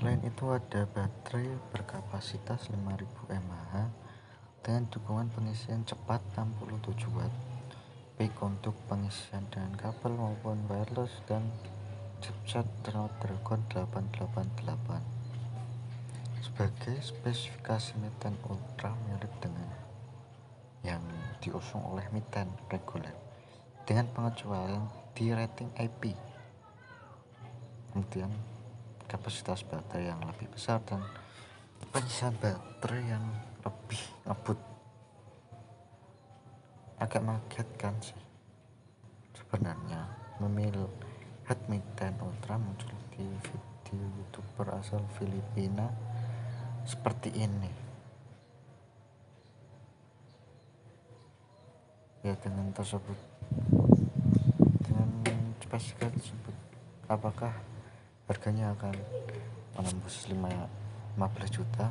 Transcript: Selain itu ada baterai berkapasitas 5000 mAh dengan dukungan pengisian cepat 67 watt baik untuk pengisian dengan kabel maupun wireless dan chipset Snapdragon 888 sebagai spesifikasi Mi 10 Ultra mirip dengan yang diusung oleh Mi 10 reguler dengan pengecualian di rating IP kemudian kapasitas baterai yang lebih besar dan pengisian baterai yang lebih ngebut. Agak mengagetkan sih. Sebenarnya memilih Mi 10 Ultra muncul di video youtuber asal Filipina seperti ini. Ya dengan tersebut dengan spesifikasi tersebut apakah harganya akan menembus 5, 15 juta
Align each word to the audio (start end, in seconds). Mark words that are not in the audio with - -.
Selain 0.00 0.24
itu 0.24 0.48
ada 0.48 0.88
baterai 0.96 1.60
berkapasitas 1.76 2.72
5000 2.72 3.04
mAh 3.36 3.92
dengan 4.64 4.88
dukungan 4.88 5.28
pengisian 5.28 5.84
cepat 5.84 6.24
67 6.40 7.04
watt 7.12 7.28
baik 8.16 8.32
untuk 8.40 8.72
pengisian 8.88 9.44
dengan 9.52 9.76
kabel 9.76 10.16
maupun 10.16 10.56
wireless 10.72 11.12
dan 11.28 11.44
chipset 12.24 12.64
Snapdragon 12.80 13.60
888 13.68 16.48
sebagai 16.48 16.96
spesifikasi 17.04 18.00
Mi 18.00 18.08
10 18.24 18.40
Ultra 18.48 18.96
mirip 19.04 19.36
dengan 19.44 19.68
yang 20.80 21.04
diusung 21.44 21.84
oleh 21.84 22.08
Mi 22.08 22.24
10 22.24 22.72
reguler 22.72 23.12
dengan 23.84 24.08
pengecualian 24.16 24.88
di 25.12 25.28
rating 25.28 25.68
IP 25.76 26.16
kemudian 27.92 28.32
kapasitas 29.10 29.66
baterai 29.66 30.14
yang 30.14 30.22
lebih 30.22 30.46
besar 30.54 30.78
dan 30.86 31.02
pengisian 31.90 32.30
baterai 32.38 33.18
yang 33.18 33.26
lebih 33.66 34.02
ngebut. 34.22 34.58
Agak 37.02 37.26
mengagetkan 37.26 37.98
sih. 37.98 38.22
Sebenarnya 39.34 40.06
memilih 40.38 40.86
Mi 41.66 41.82
10 41.82 42.14
Ultra 42.22 42.54
muncul 42.54 42.94
di 43.10 43.26
video 43.26 44.06
youtuber 44.22 44.78
asal 44.78 45.02
Filipina 45.18 45.90
seperti 46.86 47.34
ini. 47.34 47.66
Ya 52.22 52.38
dengan 52.38 52.70
tersebut 52.70 53.18
dengan 54.86 55.10
spesifikasi 55.58 56.14
tersebut 56.22 56.54
apakah 57.10 57.50
harganya 58.30 58.70
akan 58.78 58.94
menembus 59.74 60.30
5, 60.30 60.38
15 61.18 61.50
juta 61.50 61.90